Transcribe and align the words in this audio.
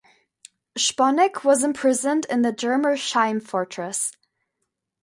Sponeck 0.75 1.43
was 1.43 1.63
imprisoned 1.63 2.25
in 2.27 2.41
the 2.41 2.51
Germersheim 2.51 3.39
Fortress. 3.39 4.11